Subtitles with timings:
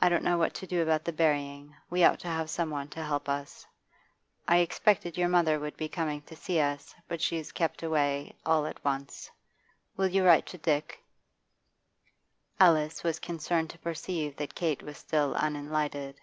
[0.00, 2.86] I don't know what to do about the burying; we ought to have some one
[2.90, 3.66] to help us.
[4.46, 8.66] I expected your mother would be coming to see us, but she's kept away all
[8.66, 9.32] at once.
[9.96, 11.02] Will you write to Dick?'
[12.60, 16.20] Alice was concerned to perceive that Kate was still unenlightened.